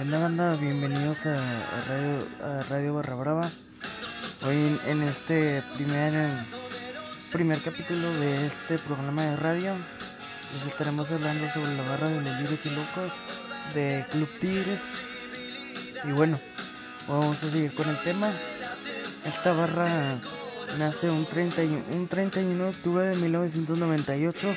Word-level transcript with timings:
¿Qué 0.00 0.06
banda? 0.16 0.56
Bienvenidos 0.56 1.26
a, 1.26 1.36
Radio, 1.86 2.26
Radio 2.70 2.94
Barra 2.94 3.14
Brava. 3.16 3.50
Hoy 4.42 4.80
en, 4.86 5.02
este 5.02 5.62
primer, 5.74 6.14
primer 7.30 7.60
capítulo 7.60 8.10
de 8.18 8.46
este 8.46 8.78
programa 8.78 9.26
de 9.26 9.36
radio 9.36 9.74
estaremos 10.66 11.10
hablando 11.10 11.46
sobre 11.50 11.76
la 11.76 11.82
barra 11.82 12.08
de 12.08 12.22
los 12.22 12.40
Libres 12.40 12.64
y 12.64 12.70
Locos 12.70 13.12
de 13.74 14.06
Club 14.10 14.28
Tigres. 14.40 14.94
Y 16.08 16.12
bueno, 16.12 16.40
vamos 17.06 17.44
a 17.44 17.50
seguir 17.50 17.74
con 17.74 17.86
el 17.90 17.98
tema. 17.98 18.32
Esta 19.26 19.52
barra 19.52 20.18
nace 20.78 21.10
un, 21.10 21.26
31, 21.26 21.84
un 21.92 22.08
31 22.08 22.64
de 22.64 22.70
octubre 22.70 23.04
de 23.04 23.16
1998 23.16 24.48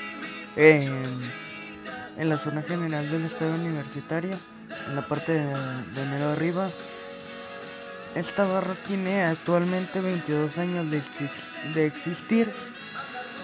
en, 0.55 1.03
en 2.17 2.29
la 2.29 2.37
zona 2.37 2.61
general 2.61 3.11
del 3.11 3.25
estadio 3.25 3.55
universitario 3.55 4.37
en 4.87 4.95
la 4.95 5.07
parte 5.07 5.33
de, 5.33 5.45
de 5.45 6.23
arriba. 6.23 6.69
Esta 8.15 8.43
barra 8.43 8.75
tiene 8.87 9.23
actualmente 9.23 9.99
22 9.99 10.57
años 10.59 10.89
de, 10.91 11.01
de 11.73 11.85
existir 11.87 12.53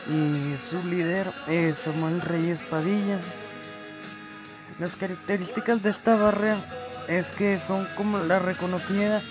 y 0.08 0.58
su 0.60 0.84
líder 0.88 1.34
es 1.48 1.80
Samuel 1.80 2.22
Reyes 2.22 2.62
Padilla. 2.62 3.20
Las 4.80 4.96
características 4.96 5.82
de 5.82 5.90
esta 5.90 6.16
barra 6.16 6.58
es 7.08 7.32
que 7.32 7.58
son 7.60 7.88
como 7.96 8.20
la 8.20 8.40
reconocida, 8.40 9.22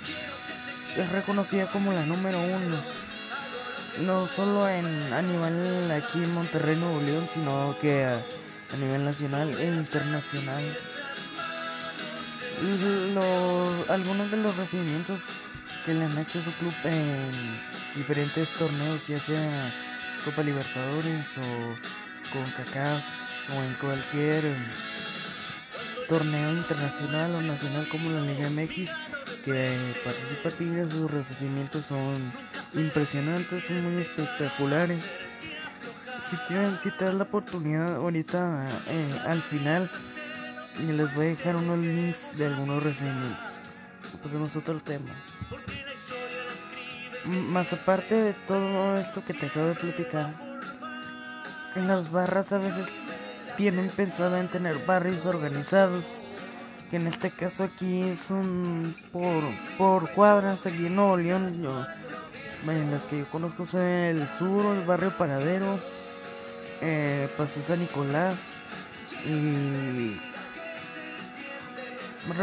es 0.97 1.12
reconocida 1.12 1.70
como 1.70 1.92
la 1.92 2.05
número 2.05 2.41
uno, 2.41 2.83
no 4.01 4.27
solo 4.27 4.69
en, 4.69 4.86
a 5.12 5.23
nivel 5.23 5.91
aquí 5.91 6.23
en 6.23 6.34
Monterrey, 6.34 6.77
Nuevo 6.77 7.01
León, 7.01 7.28
sino 7.30 7.77
que 7.80 8.05
a 8.05 8.77
nivel 8.78 9.05
nacional 9.05 9.56
e 9.58 9.67
internacional 9.67 10.64
algunos 13.89 14.31
de 14.31 14.37
los 14.37 14.56
recibimientos 14.56 15.27
que 15.84 15.95
le 15.95 16.05
han 16.05 16.19
hecho 16.19 16.42
su 16.42 16.53
club 16.53 16.75
en 16.84 17.31
diferentes 17.95 18.51
torneos, 18.53 19.06
ya 19.06 19.20
sea 19.20 19.73
Copa 20.25 20.42
Libertadores 20.42 21.36
o 21.39 22.33
con 22.33 22.45
CACAF 22.53 23.03
o 23.56 23.62
en 23.62 23.75
cualquier 23.75 24.45
torneo 26.09 26.53
internacional 26.53 27.34
o 27.34 27.42
nacional 27.42 27.86
como 27.89 28.11
la 28.11 28.20
Liga 28.20 28.48
MX 28.51 29.01
que 29.45 29.95
participa 30.05 30.51
Tigres, 30.51 30.91
sus 30.91 31.11
recibimientos 31.11 31.86
son 31.86 32.33
impresionantes, 32.75 33.64
son 33.64 33.83
muy 33.84 34.03
espectaculares. 34.03 35.03
Si, 36.31 36.36
si 36.83 36.97
te 36.97 37.05
das 37.06 37.14
la 37.14 37.25
oportunidad 37.25 37.97
ahorita 37.97 38.69
eh, 38.89 39.20
al 39.27 39.41
final 39.42 39.91
y 40.79 40.93
les 40.93 41.12
voy 41.15 41.27
a 41.27 41.29
dejar 41.31 41.57
unos 41.57 41.79
links 41.79 42.31
de 42.37 42.47
algunos 42.47 42.83
recibimientos. 42.83 43.61
Pasemos 44.23 44.55
a 44.55 44.59
otro 44.59 44.81
tema. 44.81 45.11
Más 47.25 47.73
aparte 47.73 48.15
de 48.15 48.33
todo 48.33 48.97
esto 48.97 49.25
que 49.25 49.35
te 49.35 49.47
acabo 49.47 49.69
de 49.69 49.75
platicar, 49.75 50.35
en 51.75 51.89
las 51.89 52.11
barras 52.11 52.52
a 52.52 52.58
veces 52.58 52.86
tienen 53.57 53.89
pensado 53.91 54.36
en 54.36 54.48
tener 54.48 54.79
barrios 54.86 55.27
organizados, 55.27 56.05
que 56.91 56.97
en 56.97 57.07
este 57.07 57.31
caso 57.31 57.64
aquí 57.64 58.17
son 58.17 58.95
por, 59.13 59.42
por 59.77 60.11
cuadras, 60.11 60.64
aquí 60.64 60.86
en 60.86 60.97
Nuevo 60.97 61.17
León, 61.17 61.63
yo, 61.63 61.85
las 62.64 63.07
que 63.07 63.19
yo 63.19 63.27
conozco 63.27 63.67
son 63.67 63.81
el 63.81 64.29
sur, 64.39 64.77
el 64.77 64.85
barrio 64.86 65.11
Paradero, 65.19 65.79
eh, 66.81 67.29
Paso 67.36 67.61
San 67.61 67.81
Nicolás 67.81 68.36
y 69.27 70.17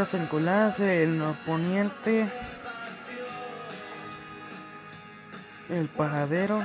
San 0.06 0.22
Nicolás, 0.22 0.80
el 0.80 1.22
poniente, 1.46 2.28
el 5.68 5.86
paradero 5.88 6.60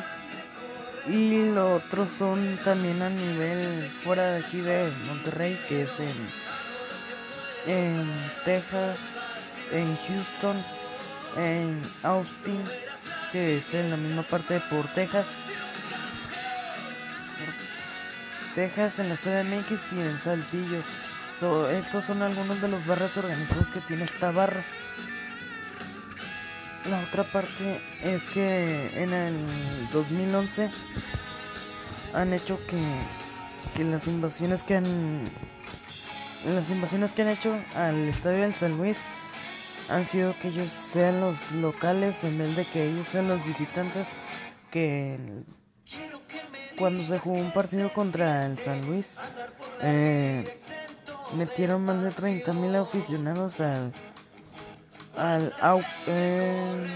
y 1.07 1.51
los 1.53 1.83
otros 1.83 2.09
son 2.17 2.57
también 2.63 3.01
a 3.01 3.09
nivel 3.09 3.89
fuera 4.03 4.33
de 4.33 4.39
aquí 4.39 4.61
de 4.61 4.91
Monterrey, 5.05 5.59
que 5.67 5.83
es 5.83 5.99
en, 5.99 6.27
en 7.67 8.11
Texas, 8.43 8.99
en 9.71 9.97
Houston, 9.97 10.63
en 11.37 11.81
Austin, 12.03 12.63
que 13.31 13.57
es 13.57 13.73
en 13.73 13.91
la 13.91 13.97
misma 13.97 14.23
parte 14.23 14.61
por 14.69 14.87
Texas. 14.93 15.27
Texas 18.55 18.99
en 18.99 19.09
la 19.09 19.15
CDMX 19.15 19.93
y 19.93 20.01
en 20.01 20.19
Saltillo 20.19 20.83
estos 21.41 22.05
son 22.05 22.21
algunos 22.21 22.61
de 22.61 22.67
los 22.67 22.85
barras 22.85 23.17
organizados 23.17 23.69
que 23.69 23.79
tiene 23.81 24.03
esta 24.03 24.31
barra. 24.31 24.63
La 26.89 26.99
otra 26.99 27.23
parte 27.23 27.81
es 28.03 28.29
que 28.29 28.91
en 29.01 29.13
el 29.13 29.47
2011 29.91 30.69
han 32.13 32.33
hecho 32.33 32.59
que, 32.67 32.79
que 33.75 33.83
las 33.83 34.07
invasiones 34.07 34.63
que 34.63 34.75
han 34.75 35.23
las 36.45 36.69
invasiones 36.69 37.13
que 37.13 37.21
han 37.21 37.29
hecho 37.29 37.55
al 37.75 38.09
estadio 38.09 38.41
del 38.41 38.55
San 38.55 38.77
Luis 38.77 39.03
han 39.89 40.05
sido 40.05 40.35
que 40.39 40.47
ellos 40.49 40.71
sean 40.71 41.21
los 41.21 41.51
locales 41.51 42.23
en 42.23 42.37
vez 42.37 42.55
de 42.55 42.65
que 42.65 42.85
ellos 42.85 43.07
sean 43.07 43.27
los 43.27 43.45
visitantes 43.45 44.11
que 44.71 45.19
cuando 46.77 47.03
se 47.03 47.19
jugó 47.19 47.37
un 47.37 47.53
partido 47.53 47.93
contra 47.93 48.45
el 48.47 48.57
San 48.57 48.81
Luis 48.87 49.19
eh, 49.83 50.43
metieron 51.35 51.85
más 51.85 52.01
de 52.01 52.11
30.000 52.11 52.81
aficionados 52.81 53.59
al 53.59 53.93
al 55.17 55.53
eh, 56.07 56.87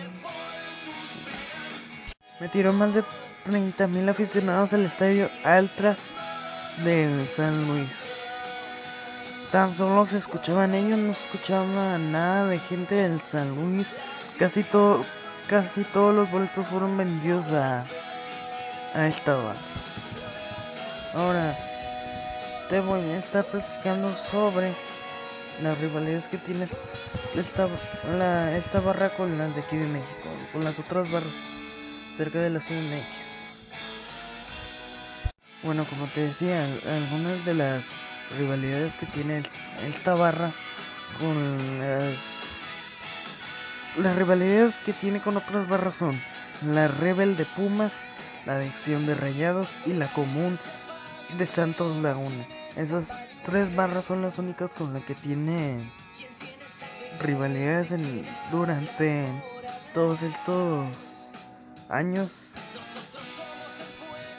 metieron 2.39 2.77
más 2.77 2.93
de 2.93 3.03
30.000 3.45 4.09
aficionados 4.09 4.73
al 4.73 4.85
estadio 4.85 5.29
Altras 5.43 5.97
del 6.83 7.27
San 7.29 7.67
Luis. 7.67 8.21
Tan 9.51 9.73
solo 9.73 10.05
se 10.05 10.17
escuchaban 10.17 10.73
ellos, 10.73 10.97
no 10.97 11.13
se 11.13 11.25
escuchaba 11.25 11.97
nada 11.97 12.47
de 12.47 12.59
gente 12.59 12.95
del 12.95 13.21
San 13.21 13.55
Luis. 13.55 13.95
Casi 14.37 14.63
todo, 14.63 15.05
casi 15.47 15.83
todos 15.85 16.13
los 16.13 16.29
boletos 16.31 16.65
fueron 16.67 16.97
vendidos 16.97 17.45
a, 17.47 17.85
a 18.93 19.07
esta 19.07 19.35
barra. 19.35 19.59
Ahora, 21.13 21.55
te 22.69 22.79
voy 22.79 23.01
a 23.01 23.19
estar 23.19 23.45
platicando 23.45 24.15
sobre 24.31 24.73
las 25.61 25.79
rivalidades 25.79 26.27
que 26.27 26.37
tiene 26.37 26.67
esta, 27.35 27.67
esta 28.55 28.79
barra 28.79 29.09
con 29.09 29.37
las 29.37 29.53
de 29.55 29.61
aquí 29.61 29.77
de 29.77 29.87
México, 29.87 30.29
con 30.51 30.63
las 30.63 30.79
otras 30.79 31.09
barras 31.11 31.33
cerca 32.17 32.39
de 32.39 32.49
la 32.49 32.59
CMX. 32.59 33.05
Bueno, 35.63 35.85
como 35.85 36.07
te 36.07 36.21
decía, 36.21 36.65
algunas 36.87 37.45
de 37.45 37.53
las 37.53 37.91
rivalidades 38.37 38.93
que 38.95 39.05
tiene 39.07 39.43
esta 39.87 40.15
barra 40.15 40.51
con 41.19 41.79
las, 41.79 42.15
las 43.97 44.15
rivalidades 44.15 44.79
que 44.81 44.93
tiene 44.93 45.21
con 45.21 45.37
otras 45.37 45.67
barras 45.67 45.95
son 45.95 46.19
la 46.73 46.87
Rebel 46.87 47.37
de 47.37 47.45
Pumas, 47.45 48.01
la 48.45 48.55
Adicción 48.55 49.05
de 49.05 49.15
Rayados 49.15 49.67
y 49.85 49.93
la 49.93 50.07
Común 50.13 50.57
de 51.37 51.45
Santos 51.45 51.95
Laguna. 51.97 52.47
Esas 52.75 53.11
tres 53.45 53.73
barras 53.75 54.05
son 54.05 54.21
las 54.21 54.37
únicas 54.39 54.73
con 54.73 54.93
las 54.93 55.03
que 55.03 55.15
tiene 55.15 55.77
rivalidades 57.19 57.91
en, 57.91 58.25
durante 58.51 59.27
todos 59.93 60.21
estos 60.21 60.87
años. 61.89 62.31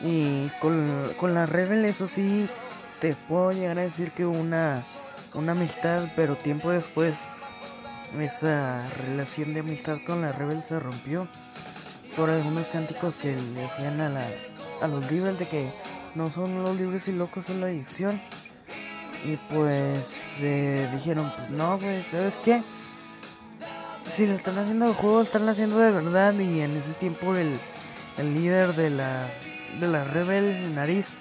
Y 0.00 0.48
con, 0.60 1.12
con 1.18 1.34
la 1.34 1.46
Rebel, 1.46 1.84
eso 1.84 2.06
sí, 2.06 2.48
te 3.00 3.14
puedo 3.14 3.52
llegar 3.52 3.78
a 3.78 3.82
decir 3.82 4.12
que 4.12 4.26
una, 4.26 4.82
una 5.34 5.52
amistad, 5.52 6.10
pero 6.14 6.36
tiempo 6.36 6.70
después 6.70 7.14
esa 8.20 8.88
relación 9.06 9.52
de 9.52 9.60
amistad 9.60 9.98
con 10.06 10.22
la 10.22 10.32
Rebel 10.32 10.62
se 10.64 10.78
rompió 10.80 11.28
por 12.16 12.30
algunos 12.30 12.68
cánticos 12.68 13.16
que 13.16 13.36
le 13.36 13.64
hacían 13.64 14.00
a, 14.00 14.08
la, 14.08 14.26
a 14.80 14.86
los 14.86 15.10
libres 15.10 15.38
de 15.38 15.48
que 15.48 15.70
no 16.14 16.30
son 16.30 16.62
los 16.62 16.76
libres 16.76 17.08
y 17.08 17.12
locos, 17.12 17.46
son 17.46 17.60
la 17.60 17.66
adicción. 17.66 18.20
Y 19.24 19.36
pues 19.52 20.36
eh, 20.40 20.88
dijeron, 20.92 21.32
pues 21.36 21.50
no, 21.50 21.78
güey, 21.78 22.02
¿sabes 22.10 22.40
qué? 22.44 22.62
Si 24.08 24.26
le 24.26 24.36
están 24.36 24.58
haciendo 24.58 24.86
el 24.86 24.94
juego, 24.94 25.22
están 25.22 25.48
haciendo 25.48 25.78
de 25.78 25.90
verdad. 25.90 26.32
Y 26.34 26.60
en 26.60 26.76
ese 26.76 26.92
tiempo 27.00 27.34
el, 27.34 27.58
el 28.18 28.34
líder 28.34 28.74
de 28.74 28.90
la, 28.90 29.28
de 29.80 29.88
la 29.88 30.04
Rebel, 30.04 30.74
Nariz, 30.74 31.16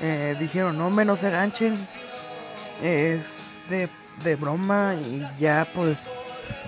eh, 0.00 0.36
dijeron, 0.38 0.78
no, 0.78 0.90
menos 0.90 1.20
se 1.20 1.30
ganchen. 1.30 1.76
es 2.82 3.60
de, 3.70 3.88
de 4.22 4.36
broma 4.36 4.94
y 4.94 5.26
ya 5.38 5.66
pues 5.74 6.10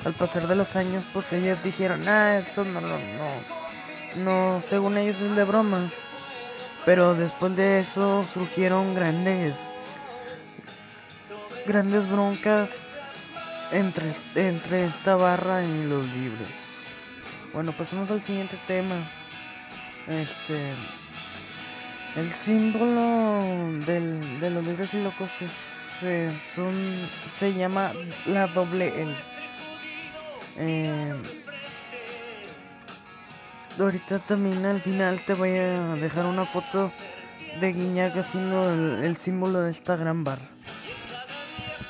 al 0.04 0.12
pasar 0.14 0.46
de 0.46 0.56
los 0.56 0.76
años 0.76 1.04
pues 1.12 1.32
ellos 1.32 1.62
dijeron, 1.62 2.06
ah, 2.08 2.38
esto 2.38 2.64
no, 2.64 2.80
no, 2.80 2.88
no, 2.88 3.57
no, 4.16 4.60
según 4.62 4.96
ellos 4.96 5.20
es 5.20 5.36
de 5.36 5.44
broma. 5.44 5.90
Pero 6.84 7.14
después 7.14 7.54
de 7.56 7.80
eso 7.80 8.24
surgieron 8.32 8.94
grandes 8.94 9.72
grandes 11.66 12.08
broncas 12.10 12.70
entre, 13.72 14.14
entre 14.34 14.86
esta 14.86 15.16
barra 15.16 15.62
y 15.62 15.84
los 15.84 16.06
libres. 16.06 16.86
Bueno, 17.52 17.72
pasemos 17.72 18.10
al 18.10 18.22
siguiente 18.22 18.56
tema. 18.66 18.96
Este. 20.06 20.72
El 22.16 22.32
símbolo 22.32 23.84
del, 23.84 24.40
de 24.40 24.50
los 24.50 24.64
libres 24.64 24.94
y 24.94 25.02
locos 25.02 25.42
es, 25.42 26.02
es 26.02 26.58
un, 26.58 27.06
se 27.34 27.52
llama 27.52 27.92
la 28.26 28.46
doble 28.46 29.02
L. 29.02 29.14
Eh, 30.56 31.14
ahorita 33.84 34.18
también 34.20 34.64
al 34.64 34.80
final 34.80 35.20
te 35.24 35.34
voy 35.34 35.50
a 35.50 35.94
dejar 35.96 36.26
una 36.26 36.44
foto 36.44 36.92
de 37.60 37.72
Guiñac 37.72 38.16
haciendo 38.16 38.70
el, 39.02 39.16
símbolo 39.16 39.60
de 39.60 39.70
esta 39.70 39.96
gran 39.96 40.24
barra. 40.24 40.48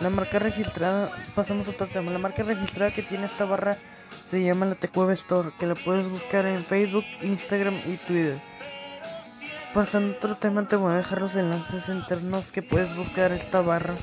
La 0.01 0.11
marca 0.11 0.39
registrada, 0.39 1.11
pasamos 1.35 1.67
a 1.69 1.71
otro 1.73 1.87
tema. 1.87 2.11
La 2.13 2.19
marca 2.19 2.43
registrada 2.43 2.93
que 2.93 3.03
tiene 3.03 3.27
esta 3.27 3.45
barra 3.45 3.77
se 4.25 4.43
llama 4.43 4.67
la 4.67 4.75
Tecueva 4.75 5.13
Store, 5.13 5.51
que 5.59 5.67
la 5.67 5.75
puedes 5.75 6.09
buscar 6.09 6.47
en 6.47 6.65
Facebook, 6.65 7.05
Instagram 7.23 7.77
y 7.87 7.97
Twitter. 7.97 8.39
Pasando 9.75 10.15
a 10.15 10.17
otro 10.17 10.37
tema, 10.37 10.67
te 10.67 10.77
voy 10.77 10.93
a 10.93 10.97
dejar 10.97 11.21
los 11.21 11.37
enlaces 11.37 11.89
internos 11.89 12.53
que 12.53 12.63
puedes 12.63 12.97
buscar 12.97 13.33
esta 13.33 13.61
barra 13.61 13.95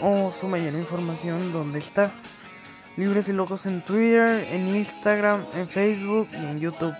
o 0.00 0.32
su 0.32 0.48
mayor 0.48 0.74
información 0.74 1.52
donde 1.52 1.78
está. 1.78 2.12
Libres 2.96 3.28
y 3.28 3.32
Locos 3.32 3.66
en 3.66 3.82
Twitter, 3.82 4.46
en 4.52 4.74
Instagram, 4.74 5.44
en 5.54 5.68
Facebook 5.68 6.28
y 6.32 6.36
en 6.36 6.60
YouTube. 6.60 6.94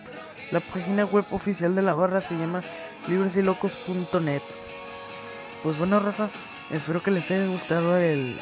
La 0.50 0.60
página 0.60 1.04
web 1.04 1.24
oficial 1.30 1.74
de 1.76 1.82
la 1.82 1.94
barra 1.94 2.20
se 2.20 2.36
llama 2.36 2.62
libresilocos.net. 3.06 4.42
Pues 5.62 5.78
bueno, 5.78 6.00
raza, 6.00 6.30
espero 6.70 7.02
que 7.02 7.12
les 7.12 7.30
haya 7.30 7.46
gustado 7.46 7.96
el, 7.96 8.36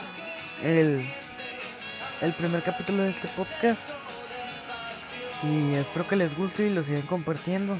el, 0.62 1.06
el 2.22 2.32
primer 2.32 2.62
capítulo 2.62 3.02
de 3.02 3.10
este 3.10 3.28
podcast. 3.28 3.94
Y 5.42 5.74
espero 5.74 6.08
que 6.08 6.16
les 6.16 6.36
guste 6.36 6.68
y 6.68 6.70
lo 6.70 6.82
sigan 6.82 7.02
compartiendo. 7.02 7.76